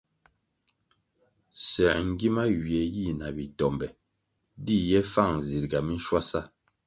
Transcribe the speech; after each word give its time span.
Soē 1.67 1.95
ngima 2.09 2.43
ywie 2.55 2.81
yi 2.95 3.05
na 3.19 3.27
bi 3.35 3.45
tombe 3.59 3.87
di 4.65 4.75
ye 4.89 4.99
fang 5.13 5.35
zirga 5.47 5.79
minshwasa. 5.85 6.41